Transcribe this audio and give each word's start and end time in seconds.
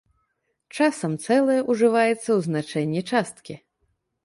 Часам 0.77 1.13
цэлае 1.25 1.59
ўжываецца 1.69 2.17
ў 2.17 2.39
значэнні 2.49 3.01
часткі. 3.11 3.61